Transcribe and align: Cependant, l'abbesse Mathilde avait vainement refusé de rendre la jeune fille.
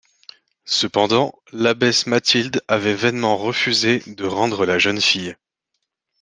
Cependant, 0.65 1.35
l'abbesse 1.53 2.07
Mathilde 2.07 2.63
avait 2.67 2.95
vainement 2.95 3.37
refusé 3.37 4.01
de 4.07 4.25
rendre 4.25 4.65
la 4.65 4.79
jeune 4.79 4.99
fille. 4.99 5.37